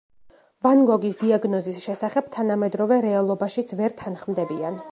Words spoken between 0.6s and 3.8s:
ვან გოგის დიაგნოზის შესახებ თანამედროვე რეალობაშიც